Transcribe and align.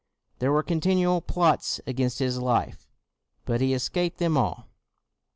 There 0.39 0.51
were 0.51 0.63
continual 0.63 1.21
plots 1.21 1.79
against 1.85 2.17
his 2.17 2.39
life, 2.41 2.89
but 3.45 3.59
252 3.59 3.59
CROMWELL 3.59 3.67
he 3.67 3.73
escaped 3.75 4.17
them 4.17 4.35
all. 4.35 4.67